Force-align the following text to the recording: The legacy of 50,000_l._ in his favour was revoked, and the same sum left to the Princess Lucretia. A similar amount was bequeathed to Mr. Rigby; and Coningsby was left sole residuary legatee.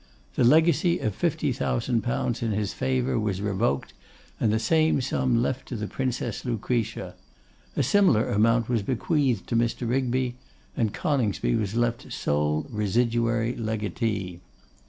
The 0.33 0.43
legacy 0.43 0.97
of 0.97 1.15
50,000_l._ 1.15 2.41
in 2.41 2.51
his 2.53 2.73
favour 2.73 3.19
was 3.19 3.39
revoked, 3.39 3.93
and 4.39 4.51
the 4.51 4.57
same 4.57 4.99
sum 4.99 5.39
left 5.43 5.67
to 5.67 5.75
the 5.75 5.85
Princess 5.85 6.43
Lucretia. 6.43 7.13
A 7.75 7.83
similar 7.83 8.27
amount 8.27 8.67
was 8.67 8.81
bequeathed 8.81 9.45
to 9.49 9.55
Mr. 9.55 9.87
Rigby; 9.87 10.37
and 10.75 10.91
Coningsby 10.91 11.53
was 11.53 11.75
left 11.75 12.11
sole 12.11 12.65
residuary 12.71 13.55
legatee. 13.55 14.39